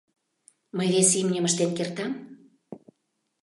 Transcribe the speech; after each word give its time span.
Мый 0.75 0.87
вес 0.93 1.09
имньым 1.19 1.45
ыштен 1.49 1.71
кертам. 1.77 2.11